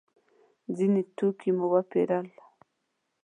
[0.75, 2.27] ځینې توکي مو وپېرل.